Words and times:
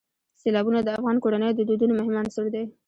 سیلابونه 0.41 0.79
د 0.83 0.89
افغان 0.97 1.17
کورنیو 1.23 1.57
د 1.57 1.61
دودونو 1.69 1.93
مهم 1.99 2.15
عنصر 2.21 2.45
دی. 2.55 2.63